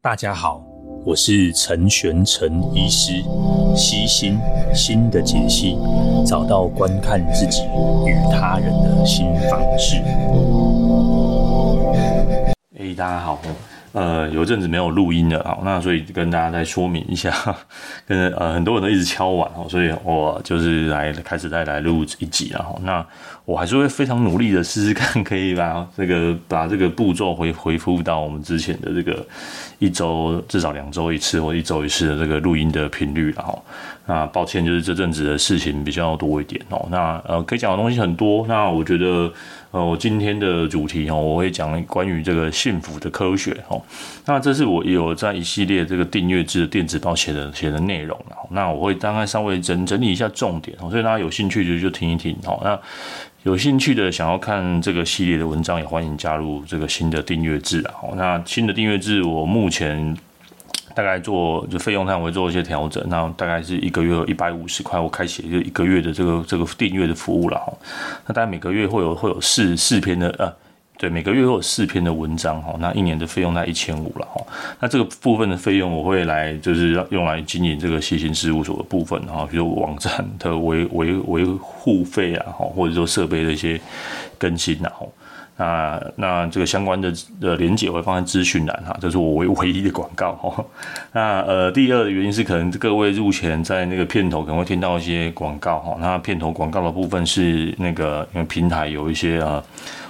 [0.00, 0.62] 大家好，
[1.04, 3.20] 我是陈玄陈医师，
[3.74, 4.38] 悉心
[4.72, 5.76] 心的解析，
[6.24, 7.64] 找到观看自己
[8.06, 9.96] 与他人的新方式。
[12.78, 13.40] 哎，大家好。
[13.98, 17.34] 呃，有一阵子没有录音了，好，那所以跟大家再说明一下，
[18.06, 22.78] 跟呃很多人都一直敲碗哦，所以我就是来开始再来录一集了哈。
[22.84, 23.04] 那
[23.44, 29.26] 我还是会非常努力的试试看，可以把这个把这个步骤回回复到我们之前的这个
[29.80, 33.58] 一周至少两周一次或一周一次的这个录音的频率了哈。
[34.06, 36.86] 那抱歉，就是这阵子的事情比较多一点哦。
[36.90, 39.32] 那呃可以讲的东西很多，那我觉得。
[39.70, 43.80] 呃，我今天的主题哦，我会讲关于这个幸福的科学哦。
[44.24, 48.18] 那这是我有在一系列这个订阅制的电子报写的写的内容。
[48.50, 52.58] 那我会大概稍微整整理一下重点，所以大家有兴趣就就听一听哦。
[52.64, 52.78] 那
[53.42, 57.94] 有兴趣的想要看这个系列的文章，也欢迎加入这个新的订阅制啊。
[58.16, 60.16] 那新的订阅制，我目前。
[60.98, 67.72] 大概做就费用上我会做一些调整，那大概是一个月一百五十块，我开启就一个月的这个这个订阅的服务了哈。
[68.26, 70.52] 那大概每个月会有会有四四篇的呃，
[70.98, 72.74] 对，每个月会有四篇的文章哈。
[72.80, 74.44] 那一年的费用在一千五了哈。
[74.80, 83.80] 那这个部分的费用我会来就是要用来经营这个析心事务所的部分哈，比如网站的维维维护费啊哈，或者说设备的一些
[84.36, 85.08] 更新然后。
[85.58, 90.64] 那那这个相关的的连接我会放在资讯栏哈，这是我唯 唯一的广告哈。
[91.12, 95.96] 那呃，第二的原因是可能各位入前在那个片头可能会听到一些广告哈。
[96.00, 99.62] 那片头广告的部分是那个因为平台有一些呃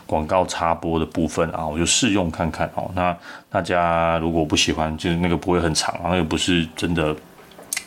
[0.07, 2.91] 广告插播的部分啊，我就试用看看哦。
[2.95, 3.17] 那
[3.51, 7.17] 大家如果不喜欢，就是那个不会很长啊，那个不是真的。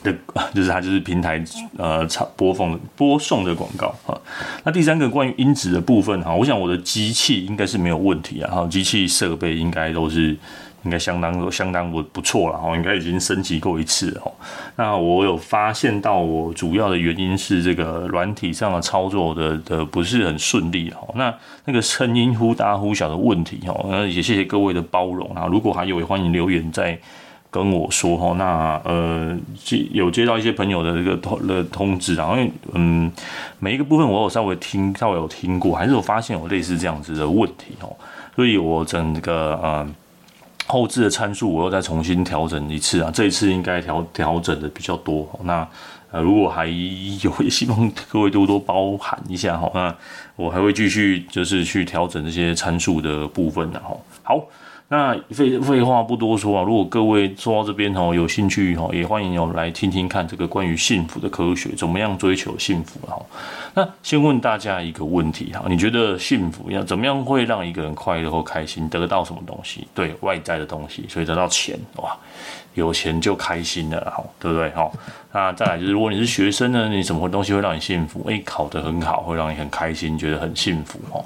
[0.03, 0.13] 的，
[0.53, 1.43] 就是它就是平台
[1.77, 4.19] 呃，播放播送的广告哈。
[4.63, 10.35] 那第三个关于音质的部分哈，我想我的机器应该是没有问题啊，然后机器设备应该都是
[10.83, 14.31] 应该相当相当不不错了哈，应该已经升级过一次了。
[14.75, 21.07] 那我有发现到我主要的原因是这个软体上的操作的的不是很顺利哈。
[21.15, 21.33] 那
[21.65, 25.45] 那个声音忽大忽小的问题哈，那也谢谢各位的包容啊。
[25.45, 26.97] 如果还有，也欢迎留言在。
[27.51, 33.11] 跟我说哈，那呃接有接到一些朋友的这个通的通知，然后因为嗯
[33.59, 37.93] 每一个部分我有稍微听稍微有听过，还是有发现有类似这样子的问题哦，
[38.37, 39.85] 所以我整个呃
[40.65, 45.27] 后置的参数我又再重新调整一次啊，这一次应该调调整的比较多。
[45.43, 45.67] 那
[46.11, 49.93] 呃如果还有，也 希望各位多多包涵一下哈，那
[50.37, 54.41] 我还会继续就是去调整这些参数的部分然后好。
[54.91, 63.17] 那废废话不多说啊，如果各位说到这边哦，有兴趣哦，也欢迎有来听听看这个关于幸福的科学，怎么样追求幸福哈。
[63.73, 68.89] 那先问大家一个问题哈，你觉得幸福要怎么样会让一个人快乐或开心？
[68.89, 69.87] 得到什么东西？
[69.95, 72.13] 对，外在的东西，所以得到钱哇，
[72.73, 74.91] 有钱就开心了哈，对不对哈？
[75.31, 78.25] 那再来就是，如果你是学生呢，你什么东西会让你幸福？
[78.27, 81.23] 诶，考得很好，会让你很开心，觉得很幸福哈。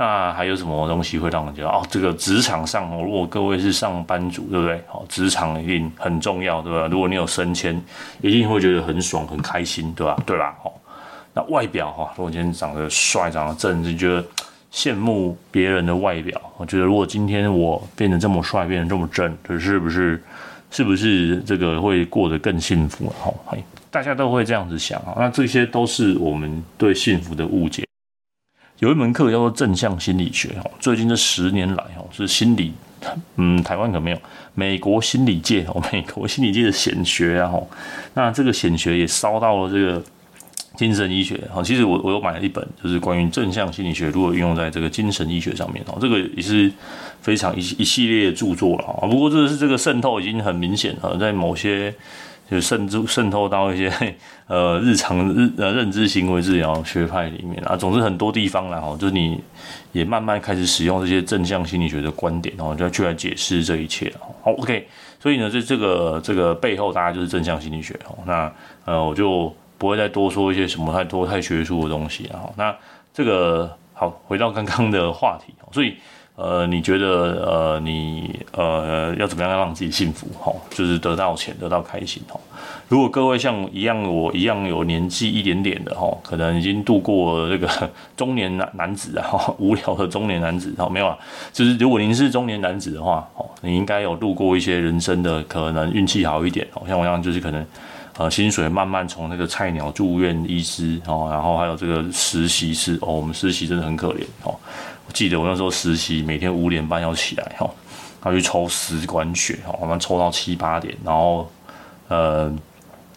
[0.00, 4.80] 那还有什么东西会让人觉得哦，这个职场上哦，如果各位是上班族，对不对？
[4.86, 6.86] 好，职场一定很重要，对吧？
[6.86, 7.82] 如果你有升迁，
[8.20, 10.16] 一定会觉得很爽、很开心，对吧？
[10.24, 10.56] 对吧？
[10.62, 10.70] 哦，
[11.34, 14.24] 那外表哈，如果今天长得帅、长得正，就觉得
[14.72, 16.40] 羡慕别人的外表。
[16.58, 20.22] 我觉得如果今天我变得这么帅、变得这么正，这是不是
[20.70, 23.12] 是不是这个会过得更幸福？
[23.20, 23.34] 哈，
[23.90, 25.14] 大家都会这样子想啊。
[25.16, 27.87] 那这些都是我们对幸福的误解。
[28.80, 32.72] 有一门课叫做正向心理学，哦，最近这十年来，哦，是心理，
[33.34, 34.18] 嗯，台湾可没有，
[34.54, 37.68] 美国心理界，哦，美国心理界的显学啊，吼，
[38.14, 40.00] 那这个显学也烧到了这个
[40.76, 46.70] 精神医学，好，其实我我有买了一本，就是关于正向心理学如何运用在这个精神医学上面，哦，这个也是
[47.20, 51.92] 非常一一系列著作了，啊，不过这是这个渗透已经很明显了，在某些。
[52.50, 54.16] 就渗入渗透到一些
[54.46, 59.38] 呃日常日呃认知行为治疗学派里面啊，总之很多地方啦哈，就是你
[59.92, 64.88] 也慢慢开始使用这些正向心理学的观点哦，就要去来解释这一切好，OK，
[65.20, 68.16] 所以呢，这这个这个背后大家就是正向心理学哦。
[68.26, 68.50] 那
[68.86, 72.48] 呃，我就不会再多说一些什么太多太学术的东西啊。
[72.56, 72.74] 那
[73.12, 75.96] 这个好，回到刚刚的话题，所以。
[76.40, 77.06] 呃，你觉得
[77.44, 80.28] 呃，你呃要怎么样让自己幸福？
[80.38, 82.22] 哈，就是得到钱，得到开心。
[82.28, 82.38] 哈，
[82.86, 87.68] 如果各位像一样我一样有年纪一点点的哈，可能已经度过这个
[88.16, 90.72] 中年男男子啊，哈， 无聊的中年男子。
[90.78, 91.18] 哈，没有啊，
[91.52, 96.64] 就是如果您是中年男子的话，哦，你应该有度过一些人生的可能运气好一点。
[96.74, 97.66] 哦，像我一样，就是可能
[98.16, 104.54] 呃薪水慢慢从那个菜鸟住院医师哦，然后还有这个实习师哦，我们实习真的很可怜哦。
[105.12, 107.68] 记得我那时候实习，每天五点半要起来哈，
[108.24, 111.50] 要去抽十管血，哈，我们抽到七八点，然后
[112.08, 112.44] 呃，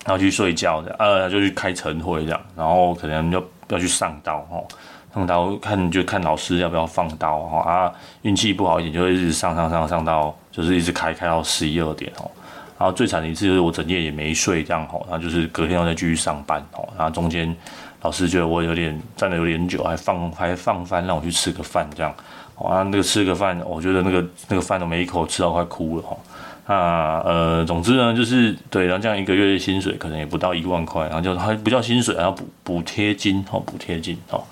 [0.06, 4.62] 然后去睡觉的，呃，就去开晨会这样，然后可能要要去上刀，哈，
[5.14, 7.92] 上刀看就看老师要不要放刀，哈啊，
[8.24, 12.30] 运气不好一点就会一直上上上上到就是一直开开到十一二点，哦。
[12.78, 17.56] 然后最惨的一次就是我整夜也没睡，这样吼，然后就是隔天要再继续上班吼，然后中间
[18.02, 22.14] 老师觉得我有点站得有点久，还放还放饭让我去吃个饭这样，
[22.56, 26.18] 啊那个吃个饭，我觉得那个那个饭都没一口吃到快哭了哈，
[26.68, 26.76] 那
[27.30, 34.46] 呃总之呢就是对，然后这样一个月的薪水可能也不到一万块，然后就还不叫薪水，然后补补贴金吼，补贴金吼。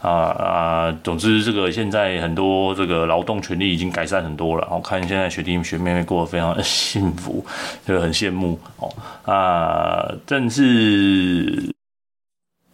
[0.00, 7.44] 啊啊，总之这个现在很多这个劳动权利已经改善很多了，我看现在学弟学妹妹过得非常的幸福，
[7.84, 8.88] 就很羡慕哦。
[9.24, 11.68] 啊，但是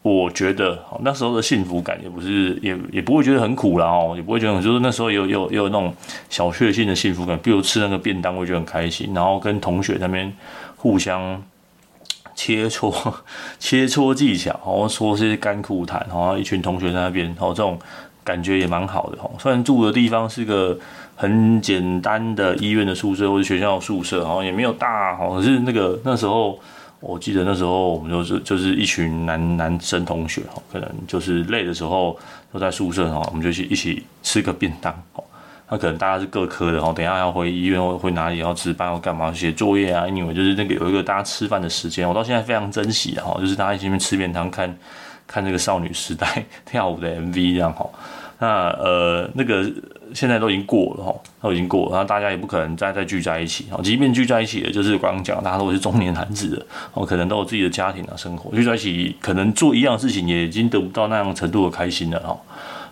[0.05, 5.93] 我觉得那时候的幸福感也不是也也不会觉得很苦了哦，也不会觉得就是那时候有有有那种
[6.29, 10.33] 小确幸的幸福感，比如吃那个便当，我觉得很开心，然后跟同学那边
[10.77, 11.43] 互相。
[12.37, 12.93] 切磋
[13.61, 17.79] 切磋技巧，然后说些干苦谈，然后一群同学在那边，然后这种
[18.25, 19.19] 感觉也蛮好的。
[19.23, 20.77] 哦虽然住的地方是个
[21.15, 26.59] 很简单的医院的宿舍或者学校的宿舍，然后也没有大，可是那个那时候，
[27.06, 32.19] 我记得那时候我们就是就是一群男男生同学哈，可能就是累的时候
[32.51, 35.23] 都在宿舍哈，我们就去一起吃个便当哈。
[35.69, 40.06] 那可能大家是各科的哦，等一下要回医院或回哪里要值班要干嘛写作业啊？
[40.09, 44.75] 因为就是那个有一个大家吃饭的时间，我到现在非常珍惜的哈，就是大家一起面吃便当，看
[45.27, 47.89] 看这个少女时代 跳舞的 MV 这样哈。
[48.39, 49.71] 那呃那个
[50.14, 53.81] 现在都已经过了哈，都已经过了，然后大家也不可能再再聚在一起哈。
[53.82, 62.38] 即便聚在一起的，就是刚刚讲，大家都是中年男子的哦，可能都有自己的家庭啊生活，聚在一起可能做一样事情，也已经得不到那样程度的开心了哈。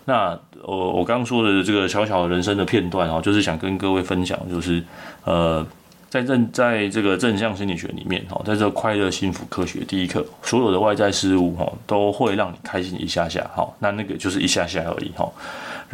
[0.05, 4.83] 那我我刚刚说的这个小小的人生的片段哈，就是想跟各位分享，就是
[5.23, 5.65] 呃，
[6.09, 15.31] 在正在这个正向心理学里面哈，在这个快乐幸福科学第一课，所有的外在事物哈，都会让你开心一下下哈，那那个就是一下下而已哈。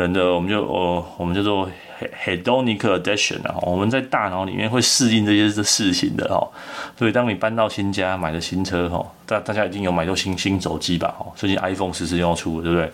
[0.03, 1.69] 人的我们就哦，我们叫做
[2.25, 6.47] hedonic addiction 啊，我们在大脑里面会适应这些事情的哈。
[6.97, 12.91] 所以当你搬到新家，买了新车哈，大大家一定有买到新新手机吧哈，最近 iPhone 十四要出了，对不对？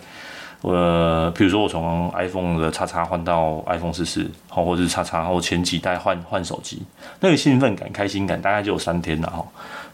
[0.62, 6.82] 呃，比如说我从 iPhone 的叉叉换到 iPhone 十四，好，或者是叉叉，或前几代换换手机，
[7.20, 9.44] 那个兴奋感、开心感大概就有三天了哈。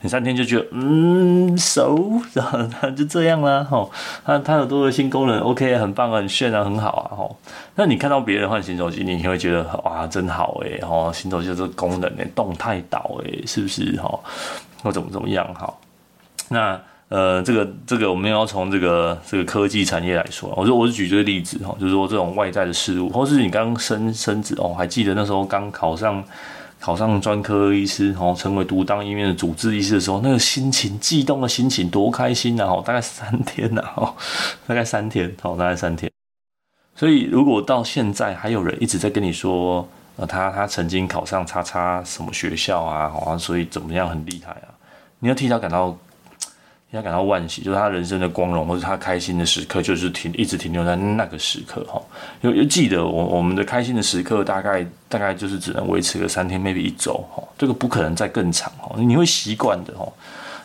[0.00, 3.87] 你三天就觉得嗯熟，然后它就这样啦哈。
[4.25, 7.29] 它它有多个新功能，OK，很棒啊，很炫啊，很好啊哈。
[7.75, 14.19] 那你看到别人换新手机，你会觉得哇，真好哎哈，新手机这个功能哎，动态岛哎，是不是哈？
[14.82, 15.73] 或怎么怎么样哈？
[16.49, 16.81] 那。
[17.12, 26.25] 呃，这个这个我们要从这个这个科技产业来说，我说我是举这个例子哈，就是说这种外在的事物，或是你刚刚升升职哦，还记得那时候刚考上
[26.81, 32.64] 考上专科医师哦，成为独当一面的主治医师的时候，那个心情激动的心情多开心呐！
[32.64, 34.14] 哦，大概三天呐，哦，
[34.67, 36.11] 大概三天，哦，大概三天。
[36.97, 39.87] 所以如果到现在还有人一直在跟你说，
[40.17, 44.73] 呃，他他曾经考上叉叉什么学校啊，好像所以怎么样很厉害啊，
[45.19, 45.94] 你要替他感到。
[46.92, 52.00] 要感到惋惜，就是他人生的光荣或者他开心的时刻，就是停一直停留在那个时刻哈。
[52.42, 57.42] 有有记得我我们的开心的时刻，大概大概就是只能维持个三天，maybe 一周哈。
[57.56, 60.06] 这个不可能再更长哈，你会习惯的哈。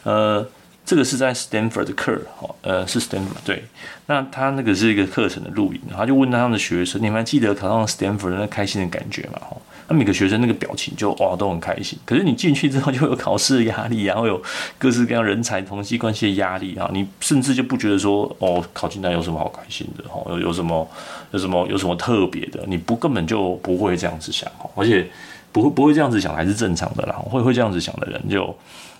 [0.03, 0.45] 呃，
[0.85, 3.63] 这个是在 Stanford 的课哈，呃是 Stanford 对。
[4.07, 9.39] 那他那个是一个课程的录影，他就问他的学生，你们还记得考上 Stanford 那开心的感觉吗？
[9.39, 9.55] 哈。
[9.89, 14.41] 那每个学生那个表情就哇都很开心，可是你进去之后就有考试压力然后有
[14.77, 20.85] 各式各样人才同系关系的压力啊，你甚至就不觉得说哦考进来有什么好开心的哦，有有什么
[21.31, 25.07] 有什么有什么特别的，你不根本就不会这样子想哈，而且
[25.53, 28.53] 不会不会这样子想还是正常的啦，会会这样子想的人就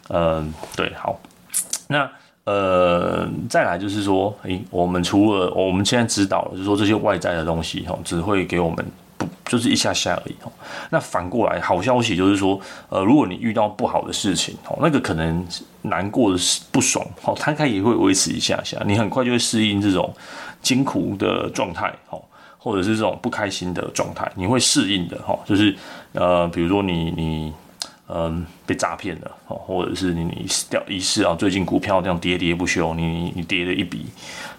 [0.09, 1.19] 嗯、对好，
[1.89, 2.09] 那
[2.45, 8.85] 呃再来就是说，诶、我们除了我们现在知道了，就是说这些外在的东西哈，只会给我们。
[9.47, 10.51] 就是一下下而已哦。
[10.89, 15.45] 那反过来，好消息就是说，呃，如果你遇到不好的事情哦，那个可能
[15.83, 20.13] 难过的是不爽哦，它它也会维持一下下，你很快就会适应这种
[20.61, 22.21] 艰苦的状态哦，
[22.57, 25.37] 或者是这种不开心的状态，你会适应的哈。
[25.45, 25.75] 就是
[26.13, 27.53] 呃，比如说你你
[28.09, 34.05] 嗯、被诈骗了哦，或者是你你掉一次啊，最近股票这样跌跌不休，你你跌了一笔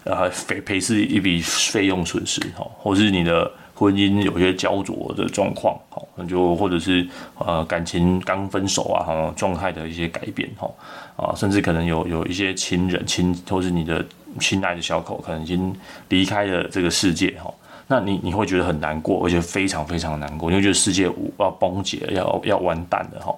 [0.04, 3.50] 呃赔赔是一笔费用损失哦，或是你的。
[3.78, 7.06] 婚姻有些焦灼的状况，好，那就或者是
[7.38, 10.68] 呃感情刚分手啊，哈，状态的一些改变，哈，
[11.16, 14.04] 啊，甚至可能有有一些亲人亲，或是你的
[14.40, 15.72] 亲爱的小狗，可能已经
[16.08, 17.54] 离开了这个世界，哈，
[17.86, 21.08] 那你你会觉得很难过，而且非常非常难过，你会觉得世界
[21.38, 23.32] 要崩解，要要完蛋了哈。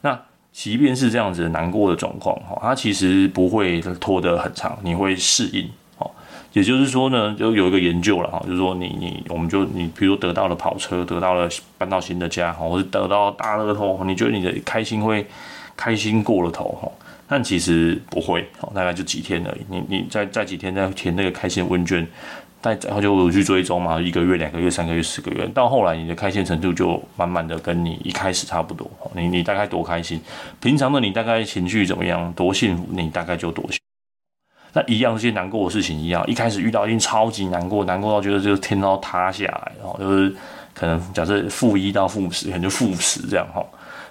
[0.00, 0.20] 那
[0.52, 5.70] 即便是这样子难过的状况哈，它其实不会拖得很长，你会适应。
[6.56, 11.46] 也就是说呢，就有一个研究了哈，就是说你你我们就你比如说得到了跑车，得到了
[11.76, 15.26] 搬到新的家哈，或者得到大乐透，你觉得你的开心会
[15.76, 16.90] 开心过了头哈？
[17.28, 19.60] 但其实不会，大概就几天而已。
[19.68, 22.08] 你你再再几天在填那个开心问卷，
[22.62, 28.90] 再然后就去追踪嘛，一个月、两个月、三个月、四个月，到后来你的开心程度就慢慢的跟你一开始差不多。
[29.14, 30.18] 你你大概多开心，
[30.58, 33.78] 平常的你大概情绪怎么样，多幸福，你大概就多幸。
[34.76, 40.36] 那一样，这些难过的事情一样，一开始遇到一定超级难过，难过到觉得这个天都要塌下来，然后就是
[40.74, 43.64] 可能假设负一到负十，可能就负十这样哈，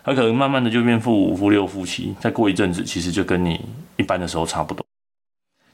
[0.03, 3.63] 它可能慢慢的就变负五、负六、负七，再过一阵子，其实就跟你
[3.97, 4.83] 一般的时候差不多。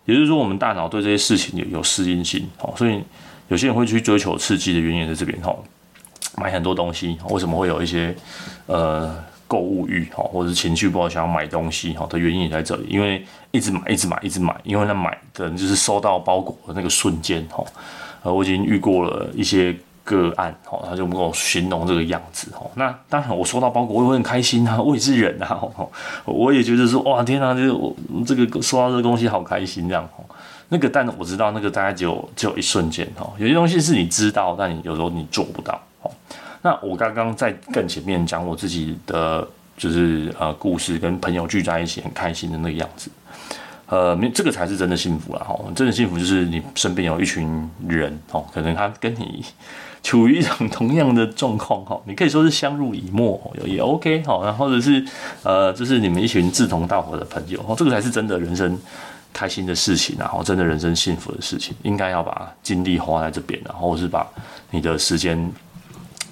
[0.04, 3.02] 也就是说，我们大脑对这些事情有有适应性，哦，所以
[3.48, 5.56] 有些人会去追求刺激的原因在这边哈，
[6.36, 8.14] 买很多东西，为什么会有一些
[8.66, 9.31] 呃？
[9.52, 17.62] 购物欲哈，或者是情绪不好想要买东西哈的原因也在这里，因为一直买，一直买，一直买，因为那买的人就是收到包裹的那个瞬间哈，
[18.24, 22.62] 呃，我已经遇过了一些个案哈，他就跟我形容这个样子哈。
[22.76, 25.62] 那当然，我收到包裹我也会很开心啊，我也是人啊，
[26.24, 27.94] 我也觉得说哇天啊，这个我
[28.26, 30.24] 这个收到这个东西好开心这样哈。
[30.70, 36.10] 那个，但我知道那个大概只有只有一瞬间哈，有些东西是你知道，但你有时候你做不到哈。
[36.64, 43.10] 那我刚刚在更前面讲我自己的就是呃故事，跟朋友聚在一起很开心的那个样子，
[43.88, 45.60] 呃，这个才是真的幸福了哈。
[45.76, 49.44] 真的幸福就是你身边有一群人哦，可能他跟你
[50.04, 55.04] 处于一种同样的状况哈，你可以说是相濡以沫也 OK 哈，然后或者是
[55.42, 58.80] 呃，就是你们一群志同道合的朋友哦，这个才是真的人生
[59.34, 64.28] 开心的事情，然后真的人生幸福的事情，应该要把精力花在这边，然后是把
[64.70, 65.52] 你的时间。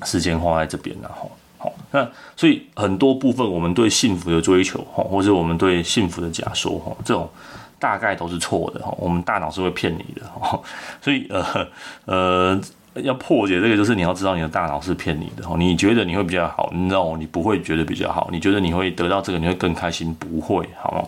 [0.04, 7.30] 时间花在这边，然后好，那所以很多部分我们对幸福的追求，哈，或者我们对幸福的假说，哈，这种
[7.78, 10.60] 大概都是错的，哈，我们大脑是会骗你的，哈，
[11.02, 11.68] 所以呃
[12.06, 12.62] 呃，
[12.96, 21.04] 要破解这个，就是你要知道你的大脑是骗你的，哈，你觉得你会比较好，no，你不会觉得比较好，你觉得你会得到这个，你会更开心，不会，好吗？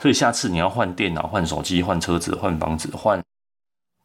[0.00, 3.22] 所以下次你要换电脑、换手机、换车子、换房子、换。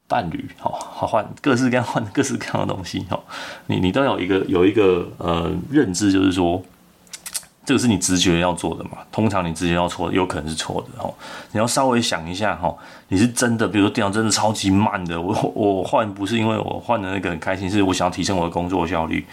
[0.08, 3.20] 伴侣，好，好换各式各样换各式各样的东西，哈，
[3.66, 6.64] 你你都有一个有一个呃认知，就是说，
[7.66, 8.92] 这个是你直觉要做的嘛。
[9.12, 11.14] 通常你直觉要错，有可能是错的，哈。
[11.52, 12.74] 你要稍微想一下，哈，
[13.10, 19.26] 你是真的，比如说电脑真的超级慢的，我我换不是因为我换的那个很开心，是我想要提升我的工作效率。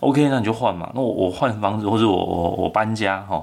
[0.00, 0.90] OK，那你就换嘛。
[0.94, 3.38] 那我我换房子，或者我我我搬家，哈，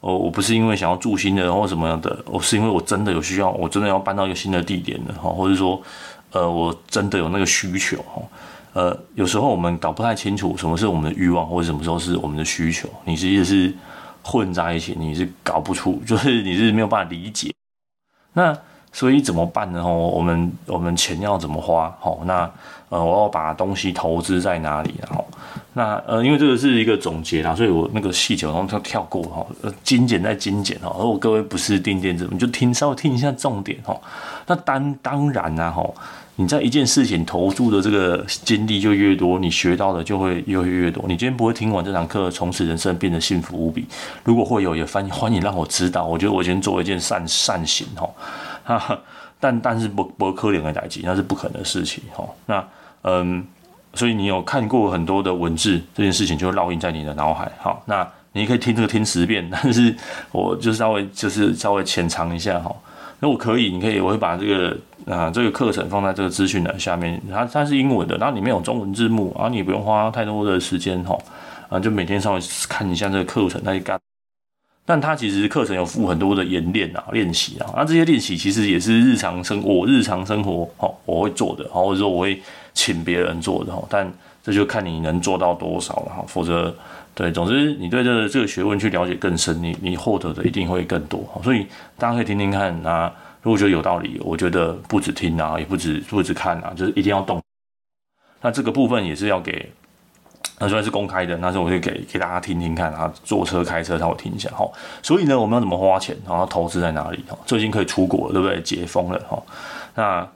[0.00, 5.80] 我我不是因为想要住新的或什么样的，我是因为我真的有需要，我真的要搬到一个新的地点的，哈，或者说。
[6.32, 8.22] 呃，我真的有那个需求哈。
[8.74, 12.88] 呃，有时候我们搞不太清楚什么是我们的欲望，或者什么时候是我们的需求。
[13.04, 13.74] 你其实是
[14.22, 17.52] 混在一起，你是搞不出， 就是你是没有办法理解。
[18.32, 18.56] 那
[18.90, 19.86] 所以怎么办呢？
[19.86, 21.94] 我们我们钱要怎么花？
[22.00, 22.50] 好，那
[22.88, 24.94] 呃，我要把东西投资在哪里？
[25.02, 25.26] 然后，
[25.74, 29.46] 那呃，因为这个是一个总结啦，所以我那个细节我都跳过哈。
[29.84, 30.94] 精简再精简哈。
[30.98, 33.94] 如果各位不是钉电子，你就听稍微听一下重点哈。
[34.46, 35.82] 那当当然啦哈。
[36.36, 41.04] 你在一件事情投注的这个精力就越多，你学到的就会越越多。
[41.06, 43.86] 你今天不会听完这堂课，从此人生变得幸福无比。
[44.24, 46.06] 如果会有，也欢欢迎让我知道。
[46.06, 48.98] 我觉得我今天做一件善善行哈，哈，
[49.38, 52.24] 但但是不不可怜的代志，那是不可能的事情哈。
[52.46, 52.64] 那
[53.02, 53.44] 嗯，
[53.92, 57.52] 所以你有看过很多的文字，这件事情就会烙印在你的脑海。
[57.60, 59.94] 好，那你可以听这个听十遍，但是
[60.30, 62.74] 我就稍微就是稍微浅尝一下哈。
[63.22, 64.76] 那我可以，你可以，我会把这个
[65.06, 71.16] 啊、这个课程放在这个资讯栏下面，它它是英文的，然后里面有中文字幕，然后你不用花太多的时间哈，
[71.68, 73.96] 啊就每天稍微看一下这个课程那些干，
[74.84, 82.42] 但它其实课程有附很多的演练啊练习啊，那这些练习其实也是日常生我日常生活哈我会做的，或者说我会
[82.74, 84.12] 请别人做的哈，但
[84.42, 86.74] 这就看你能做到多少了哈，否则。
[87.14, 91.22] 对，总之你对这个这个学问去了解更深，你你获得的一定会更多。
[91.44, 91.66] 所以
[91.98, 97.38] 大家可以听听看啊，如果觉得有道理，我觉得不止听啊，也不止不止看啊，就是一定要动。
[98.40, 99.70] 那这个部分也是要给，
[100.58, 104.66] 那虽然是公开的，那是我会给给大家听听看啊，坐车开车让我听一下哈。
[105.02, 107.22] 所以呢，我们要怎么花钱，然后投资在哪里？
[107.28, 108.62] 哈，最近可以出国了，对不对？
[108.62, 109.42] 解封了哈，
[109.94, 110.26] 那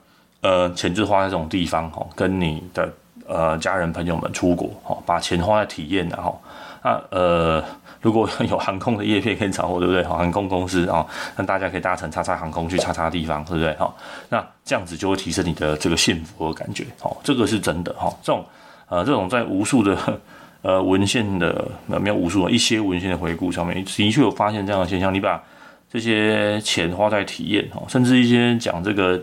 [0.41, 2.93] 呃，钱就花在这种地方哈，跟你的
[3.25, 6.39] 呃家人朋友们出国哈，把钱花在体验然后。
[6.87, 7.61] 那呃，
[8.01, 10.01] 如果有航空的叶片可以找我，对不对？
[10.03, 13.75] 航空公司啊，那大家可以搭乘叉叉航空去叉叉地方，对不对？
[13.75, 13.93] 好，
[14.29, 18.09] 那这样子就会提升你的这个幸福的感觉，好，这个是真的哈。
[18.21, 18.45] 这种
[18.87, 19.97] 呃，这种在无数的
[20.63, 25.13] 呃文献的没有无数一些文献的回顾上面，的确有发现这样的现象。
[25.13, 25.43] 你把
[25.91, 29.19] 这些钱花在体验哈，甚至一些讲这个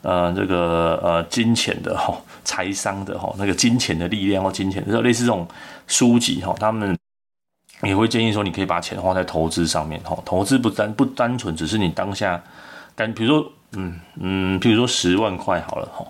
[0.00, 2.14] 呃这个呃金钱的哈，
[2.44, 5.46] 财商的哈，那个金钱的力量或金钱，就类似这种
[5.88, 6.96] 书籍哈，他们。
[7.84, 12.42] 也会建议说，你可以把钱花在投资上面，哈，投资不单不单纯只是你当下，
[12.96, 16.04] 但比如说，嗯嗯，比如说十万块好了，哈，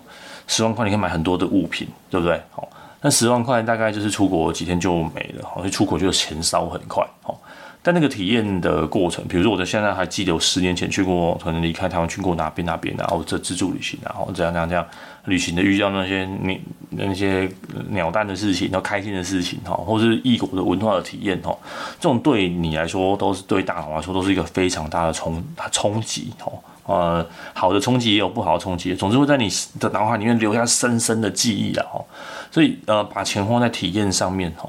[0.47, 2.41] 十万块你可以买很多的物品，对不对？
[2.49, 2.67] 好，
[3.01, 7.35] 那十万块大概就是出国几天就没了，好，所以出国就钱烧很快，哈。
[7.83, 14.85] 但那个体验的过程，比如说我在现在还记得，我十年前去过，可能离开台湾去过哪边哪边，然后这自助旅行，然后这样这样这样
[15.29, 16.59] 旅行的遇到那些你
[16.89, 17.49] 那些
[17.89, 21.55] 鸟蛋的事情，然后开心的事情哈，或是异国的文化的体验哈，
[21.99, 29.47] 这种对你来说都是对大脑来说都是一个非常大的冲冲击哦，呃，好的冲击也有不好的冲击，总之会在你
[29.79, 32.03] 的脑海里面留下深深的记忆啊哈，
[32.51, 34.67] 所以呃，把钱花在体验上面哈。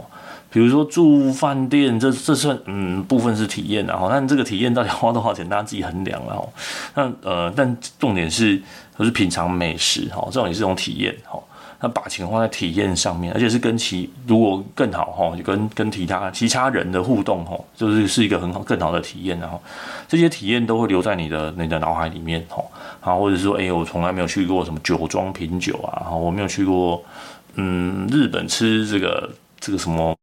[0.52, 6.48] 比如说住饭店，这这算嗯部分是体验然后，但这个体验到底花多少钱，大家自己衡量了哈。
[6.94, 8.60] 那呃，但重点是
[8.96, 11.38] 都是品尝美食哈，这种也是一种体验哈。
[11.82, 19.62] 那把钱花在体验上面，而且是跟其如果更好哈，就跟跟其他其他人的互动哈，就是是一个很好更好的体验然后，
[20.08, 22.62] 这些体验都会留在你的你的脑海里面哈。
[23.00, 27.02] 啊，或者说哎、欸，我从来没有去过什么酒庄品酒啊，我没有去过
[27.54, 29.30] 嗯日本吃这个
[29.60, 30.14] 这个什么。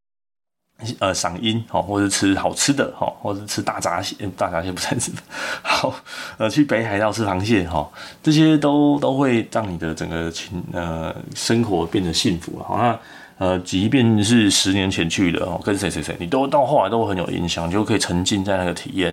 [1.00, 5.12] 呃，赏樱哈，或者吃好吃的哈，或者吃大闸蟹，大闸蟹不算是
[5.64, 5.94] 好。
[6.38, 7.90] 呃，去北海道吃螃蟹哈，
[8.22, 12.62] 这些都都会让你的整个情呃生活变得幸福。
[12.64, 13.00] 好，那
[13.40, 19.12] 呃，即便是十年前去的哦，跟谁谁谁，你都到后来都很有影响，就可以沉浸在那个体验。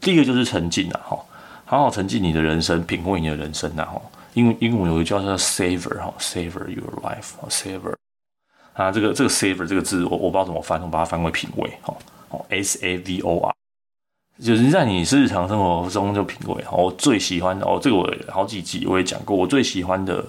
[0.00, 1.18] 第一个就是沉浸啊，哈，
[1.64, 4.02] 好好沉浸你的人生，品味你的人生啊，哈。
[4.34, 7.94] 因为英文有一个叫做 savor 哈，savor your life，savor。
[8.74, 11.94] 啊，这个这个 savor 这个字，我我不知道怎么翻，我把它翻为品味，哈，
[12.30, 13.54] 哦，S A V O R，
[14.42, 16.64] 就是在你日常生活中就品味。
[16.72, 20.24] 我最喜欢哦，这个我好几集我也讲过，我最喜欢的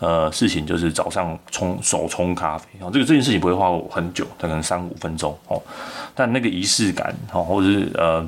[0.00, 5.60] 呃事情就是早上冲手冲咖啡，然哦，这个这件事情不会花我很久，可能三五分钟，哦，
[6.14, 8.26] 但那个仪式感，哦，或者是呃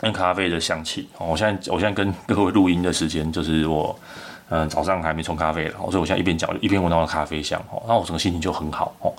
[0.00, 3.98] 跟咖啡的香气，哦，我现在我现在跟各位录音的时间就是我。
[4.48, 9.12] 嗯，早上还没冲咖啡了，所以我现在一边嚼一边闻到了咖啡香，哦，那我整个心情就很好，哦，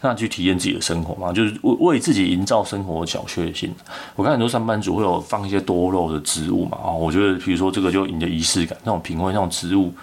[0.00, 3.72] 那去体验自己的生活嘛，就是为为自己营造生活的小确幸。
[4.16, 9.94] 我看很多上班族会有放一些多肉的植物嘛，哦，我觉得比如说这个就引着仪式感，那种品味那种植物，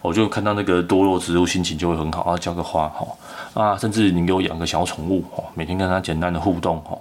[0.00, 3.06] 我就看到那个多肉植物，心情就会很好，啊，浇个花，哈，
[3.54, 6.96] 啊，甚至你给我养个小宠物，哦，每天跟它简单的互动，哈，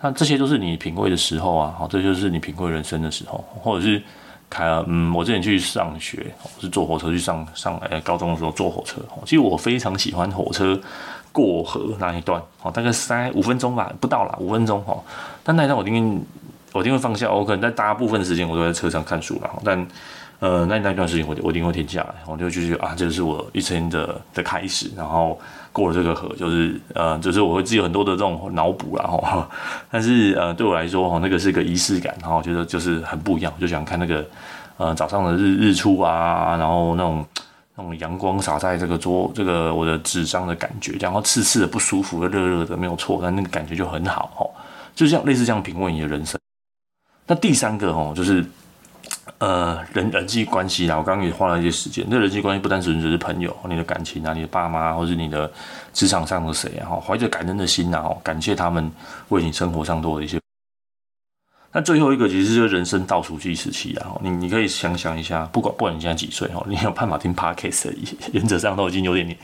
[0.00, 4.00] 那这些都是你品味的时候啊，好，这就是你品味人生的时候，或者是。
[4.48, 10.78] 开了，嗯，我之前去上学，我是坐火车去上上，哎，高中的时候坐火车，其实我非常喜欢火车
[11.32, 15.02] 过河那一段，哦，大概三五分钟吧，不到了，五分钟，哦，
[15.42, 16.24] 但那一段我一定
[16.72, 19.86] 我一定会放下，我可能在大部分时间我都在车上看书了，但。
[20.38, 25.40] 呃，那那段时间我我一定会停下来，我就继续啊，这是我一生的的开始，然后
[25.72, 29.46] 过了这个河，就是呃，就是我会自己很多的这种脑补然后，
[29.90, 34.22] 但是呃，对我来说哈，那个是个仪式感，然后觉得就是很不一样，就想看那个
[34.76, 37.24] 呃早上的日日出啊，然后那种
[37.74, 44.46] 那种阳光洒在这个桌这个我的纸上的感觉，然后刺刺的不舒服的热热的没有错，但那个感觉就很好哈，
[44.94, 46.38] 就像类似这样品味你的人生。
[47.26, 48.44] 那第三个哦就是。
[49.38, 52.08] 呃，人人际关系啦，我刚刚也花了一些时间。
[52.08, 55.50] 这人际关系不单纯只是朋友，你的感情啊，你的爸妈，或是你的
[55.92, 58.90] 职场上的谁啊，怀着感恩的心啊，感谢他们
[59.28, 60.40] 为你生活上做的一些。
[61.72, 67.92] 那最后一个其实就是人生倒数计时期啊，你你可以想想一下，不管不管你现在几岁哈，你有办法听 Podcast，
[68.32, 69.36] 原则上都已经有点，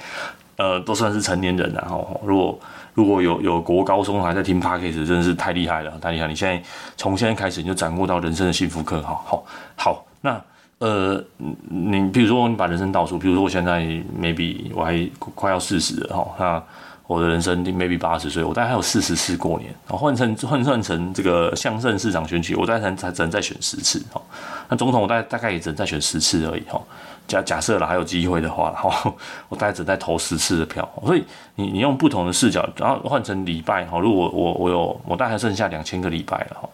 [0.57, 2.03] 呃，都算是成年人了哈。
[2.25, 2.59] 如果
[2.95, 6.29] 如果有有国高中还在听 Podcast，真是太厉害了，太厉害！
[6.29, 6.63] 你现在
[6.97, 9.45] 从现在开始你就掌握到人生的幸福课，好好
[9.77, 10.07] 好。
[10.21, 10.41] 那
[10.79, 11.23] 呃，
[11.69, 13.81] 你比如说你把人生倒数，比如说我现在
[14.21, 16.63] maybe 我还快要四十了哈，那
[17.07, 24.21] 我的人生 maybe 八十岁，我大概还有四十次过年，然后换成换算成这个乡镇市长选举，我大概才只能再选十次哈。
[24.69, 26.81] 那总统我大概大概也只能再选十次而已哈。
[27.29, 29.15] 假假设了还有机会的话，然后
[29.49, 36.69] 我大概只再投十次的票，所以你你用不同的视角，然后换成礼拜哈，如果我我有我大概剩下两千个礼拜了哈，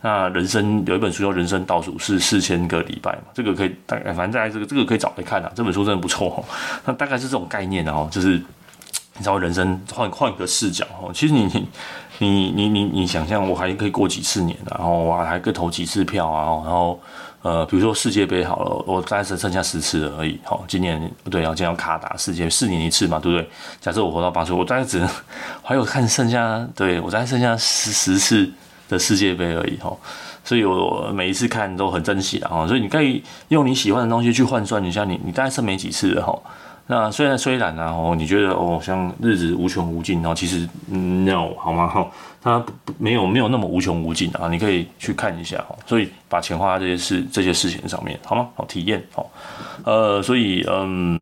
[0.00, 6.42] 那人生有一本书叫《人生倒数》，是四千个礼拜嘛，这个可以大概反正在这个这个可以找来看啊，这本书真的不错，
[6.86, 8.40] 那大概是这种概念，然后就是
[9.18, 11.10] 你稍微人生换换个视角哦。
[11.12, 11.44] 其实你
[12.18, 16.98] 你你你你想象我还可以过几次年，然后我还可以投几次票啊，然后
[17.42, 20.38] 呃，比如说世界杯好了，我大概只剩下十次而已。
[20.44, 23.48] 好，今年对，然后今年要卡达世界四年一次嘛，对不对？
[23.80, 25.08] 假设我活到八岁，我大概只能
[25.62, 28.50] 还有看剩下，对我大概剩下十十次
[28.88, 29.96] 的世界杯而已哈。
[30.44, 32.66] 所以我每一次看都很珍惜的哈。
[32.66, 36.36] 所以你可以用你喜欢的东西去换算一下你，你大概剩没几次了哈。
[36.90, 41.86] 那虽然虽然呢，哦，你觉得哦，像日子无穷无尽，然后其实嗯，no 好吗？
[41.86, 42.64] 哈，它
[42.96, 45.76] 没有没有那么无穷无尽啊，你可以去看一下哈。
[45.86, 48.48] 所以把钱花在这些事这些事情上面，好吗？
[48.56, 49.30] 好体验，好，
[49.84, 51.20] 呃，所以嗯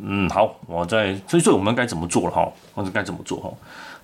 [0.00, 2.48] 嗯，好，我在所以所以我们该怎么做了哈？
[2.76, 3.50] 或者该怎么做哈？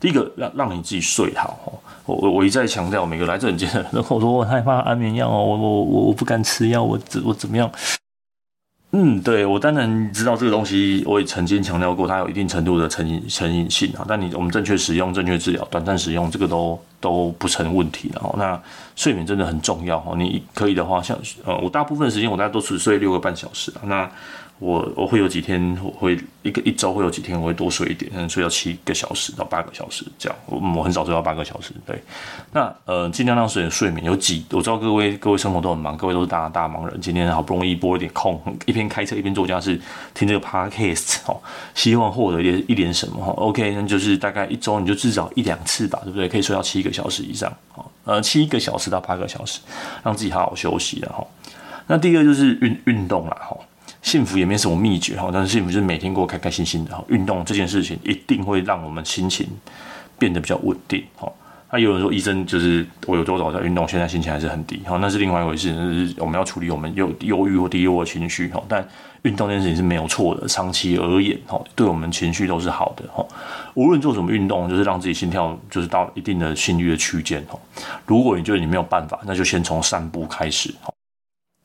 [0.01, 1.57] 第一个让让你自己睡好，
[2.05, 7.71] 我我我一再强调，每个来这人间的人，然后我说我害怕安眠药哦，我我我我不敢吃药，我怎我怎么样？
[8.97, 14.05] 嗯，对，我当然知道这个东西，我也曾经强调过，它有一定程度的成瘾成瘾性啊。
[14.07, 18.09] 但你我们正确使用、正确治疗、短暂使用，这个都都不成问题。
[18.11, 18.21] 的。
[18.21, 18.57] 哦，那
[18.95, 20.15] 睡眠真的很重要哈。
[20.17, 23.83] 你可以的话，像呃，我大部分时间我大概都只睡六个半小时啊。
[23.87, 24.09] 那
[24.64, 30.38] 我我会有几天，我会一个一周会有几天我会多睡一点，可能睡到七个小时到八个小时这样。
[30.46, 31.74] 我我很少睡到八个小时。
[31.85, 32.03] 对，
[32.53, 39.79] 那呃尽量让睡睡眠有几，我知道各位各位生活都很忙，各位都是大大忙人，今天好不容易拨一点空，一边开车一边做家事
[40.14, 41.38] 听这个 podcast 哦，
[41.74, 43.33] 希望获得一点一点什么哈。
[43.37, 46.27] OK，那就是大概一周你就至少一两次吧，对不对？
[46.27, 47.53] 可以睡到七个小时以上，
[48.05, 49.61] 呃七个小时到八个小时，
[50.03, 51.27] 让自己好好休息了哈。
[51.87, 53.55] 那第二个就是运运动了哈。
[54.05, 57.03] 幸福也没什么秘诀哈，但是幸福就是每天过开开心心的哈。
[57.09, 59.49] 运动这件事情一定会让我们心情
[60.19, 61.27] 变得比较稳定哈。
[61.71, 68.62] 那有人说医生就是我有多少在运动，现在心情还是很低哈，那是另外一回事，就是我们要处理我们忧忧郁或低落的情绪哈。
[68.69, 68.87] 但
[69.23, 73.27] 运动这件事情是没有错的，长期而言哈，对我们情绪都是好的哈。
[73.73, 77.59] 无论做什么运动，就是让自己心跳就是到一定的心率的区间哈。
[78.05, 80.93] 如果你觉得你没有办法，那就先从散步开始哈。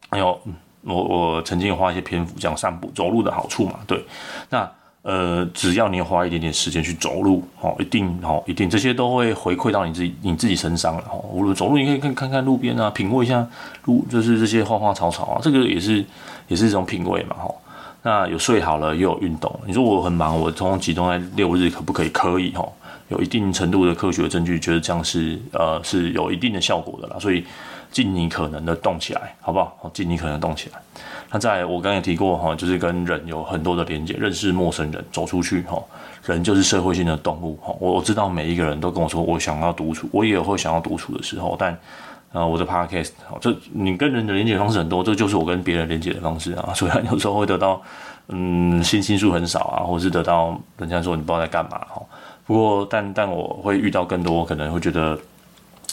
[0.09, 0.39] 还有。
[0.81, 4.01] 我我曾经有花一些篇幅讲散步走路的好处嘛，对，
[4.49, 4.69] 那
[5.01, 13.45] 呃只要你花一点点时间去走路，哦，一定哦一定这些都会回馈到你自己你自己身上了，哦，无论走路你可以看看看路边啊，品味一下
[13.85, 16.03] 路，就是这些花花草草啊，这个也是
[16.47, 17.53] 也是一种品味嘛，哈，
[18.03, 22.09] 那有睡好了又有运动，你说我很忙，我通常集中在六日可不可以？
[22.09, 22.65] 可以哈，
[23.09, 27.43] 有一定程度的科学证据觉得这样是呃是有一定的效果的啦，所以。
[27.91, 29.77] 尽你可能的动起来，好不好？
[29.81, 30.77] 好，尽你可能动起来。
[31.31, 35.81] 那在我刚才提过哈，就是跟人有很多的连接，认识陌生人，走出去哈。
[36.25, 37.73] 人就是社会性的动物哈。
[37.79, 41.55] 我我知道每一个人都跟我说，我想要独处，我也会想要独处的时候。
[41.57, 41.71] 但
[42.31, 43.09] 啊，我的 podcast，
[43.41, 46.71] 这你跟人的连接方式很多，这就是我跟别人连接的方式啊。
[46.75, 47.81] 所以有时候会得到
[48.27, 52.01] 嗯，信心数很少啊，或是得到人家说你不知道在干嘛哈。
[52.45, 55.17] 不过但但我会遇到更多，可能会觉得。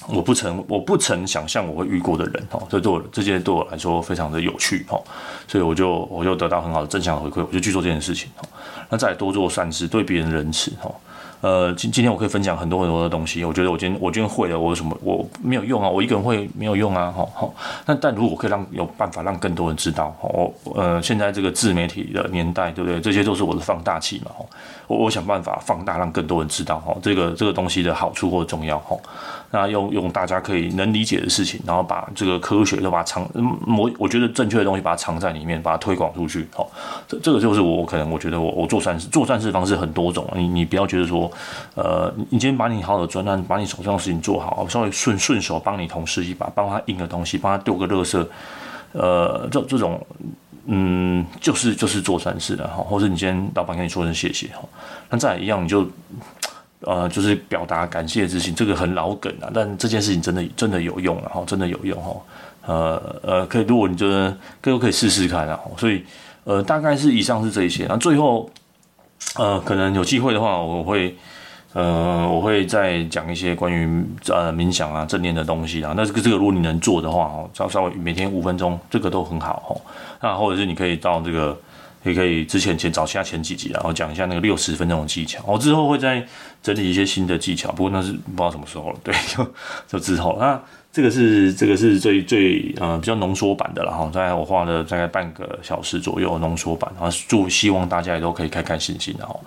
[0.08, 5.02] 我不曾，我不曾想象我会遇过的人哦，这对我这些对我来说非常的有趣哦，
[5.48, 8.48] 所以我就我就得到很好的正向回馈，我就去做这件事情哦。
[8.88, 10.94] 那再多做善事，对别人仁慈哦。
[11.42, 15.88] 呃，今今天我可以分享很多很多的东西，我觉得我今天我今天会了，我有什么我没有用啊？
[15.88, 17.12] 我一个人会没有用啊？
[17.12, 22.98] 哈好，那但如果可以让有办法让更多人知道，我呃现在这个自媒体的年代，对不对？
[23.00, 24.44] 这些都是我的放大器嘛，哈，
[24.86, 28.96] 我我想办法放大，让更多人知道，哈，这个这个东西的好处或重要，哈。
[29.56, 33.26] 那用用大家可以能理解的事情，然后把这个科学都把它藏，
[33.66, 36.46] 我我觉得正确的东西把它藏在里面，把它推广出去。
[36.54, 36.68] 好，
[37.08, 40.30] 这这个就是我可能我觉得我我做善事做善事方式很多种。
[40.36, 41.30] 你你不要觉得说，
[41.74, 48.26] 呃，你今天把你好的专案，把你手上的事情做好，稍微顺顺手帮你同事一把，帮他印个东西，帮他丢个垃圾，
[48.92, 50.06] 呃，这这种，
[50.66, 52.84] 嗯，就是就是做善事的哈。
[52.84, 54.62] 或者你今天老板跟你说声谢谢哈，
[55.08, 55.88] 那再一样你就。
[56.80, 62.14] 呃，就是表达感谢之情，这个很老梗啊，但这件事情真的真的有用啊，哈，真的有用哈，
[62.66, 66.04] 呃呃，可以，如果你觉得各位可以试试看啊，所以
[66.44, 68.48] 呃，大概是以上是这一些，那最后
[69.36, 71.16] 呃，可能有机会的话，我会
[71.72, 79.80] 呃，我会再讲一些关于呃冥想啊、正念的东西啊，那这个这个如果你能做的话哦，稍稍微每天五分钟，这个都很好哦，
[80.20, 81.58] 那或者是你可以到这个。
[82.06, 85.42] 也可以之前前找下前几集，然后讲一下那个六十分钟的技巧。
[85.46, 86.24] 我之后会再
[86.62, 88.98] 整理一些新的技巧，不过那是不知道什么时候了。
[89.04, 89.52] 对，就
[89.88, 90.36] 就之后。
[90.38, 90.60] 那
[90.92, 94.10] 这个是这个是最最呃比较浓缩版的了哈。
[94.12, 99.38] 大概我画了大概半个小时左右浓缩版，然后祝希望大家也都可以开开心心的哈。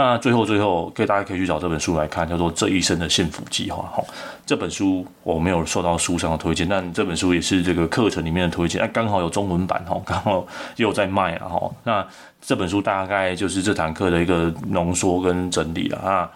[0.00, 4.02] 那最后最后，可以大家可以去找这本书来看，叫做《这一生的幸福计划》哈。
[4.46, 11.70] 这本书我没有受到书上的推荐，但这本书也是这个课程里面的推荐，那，刚好有中文版哈，刚好也有在卖了哈。
[11.84, 12.06] 那
[12.40, 16.30] 这本书大概就是这堂课的一个浓缩跟整理了啊。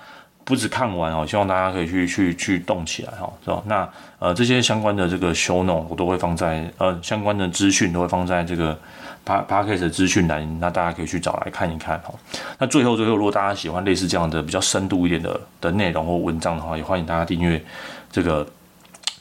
[0.45, 3.63] 不止看完哦，希望大家可以去去去动起来哈，是吧？
[3.65, 8.79] 那呃这些相关的这个 show no，我都会放在呃相关的资讯都会放在这个
[9.25, 12.13] podcast 的资讯栏，那大家可以去找来看一看哈。
[12.59, 17.63] 那最后最后，如果大家喜欢类似这样的比较深度一点的的内容或文章的话，也欢迎大家订阅
[18.11, 18.47] 这个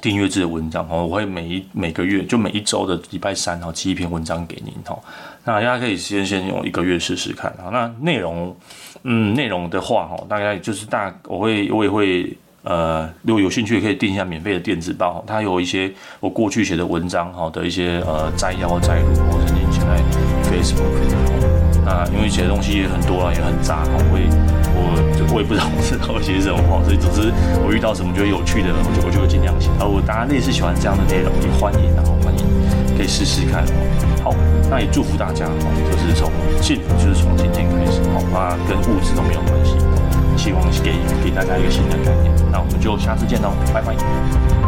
[0.01, 1.05] 订阅制的文章哦。
[1.05, 4.97] 我会每一每个月就每一周的礼拜三哈寄一篇文章给您哈。
[5.45, 7.69] 那大家可以先先用一个月试试看啊。
[7.71, 8.55] 那内容。
[9.05, 12.31] 嗯，内容的话，哈，大概就是大，我会我也会，
[12.63, 19.99] 呃，如果有兴趣，可以订一下免费的电子报，它有一些我过去写的文章，哈的一些呃摘要摘录，或者在
[20.49, 20.93] Facebook，
[21.85, 24.25] 那因为写的东西也很多啊，也很杂，我也
[24.75, 27.31] 我我也不知道 我知道写什么，哈，所以总之
[27.65, 29.69] 我遇到什么觉得有趣的，我就我就会尽量写。
[29.79, 32.45] 而我大家类似喜欢这样的内容，也欢迎，然后欢迎
[32.97, 33.65] 可以试试看。
[34.23, 34.33] 好，
[34.69, 39.75] 那也祝福大家，就是从幸福就是从今天开始，好，那跟物质都没有关系，
[40.37, 44.62] 希望给给大家一个新的概念，那我们就下次见喽，拜拜。